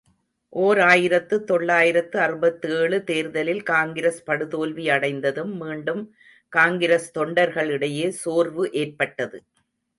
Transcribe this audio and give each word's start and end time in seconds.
ஓர் 0.53 0.79
ஆயிரத்து 0.79 1.43
தொள்ளாயிரத்து 1.43 2.19
அறுபத்தேழு 2.19 3.03
தேர்தலில் 3.03 3.61
காங்கிரஸ் 3.63 4.19
படுதோல்வி 4.27 4.87
அடைந்ததும் 4.89 5.53
மீண்டும் 5.55 6.03
காங்கிரஸ் 6.53 7.09
தொண்டர்களிடையே 7.19 8.09
சோர்வு 8.23 8.65
ஏற்பட்டது. 8.71 9.39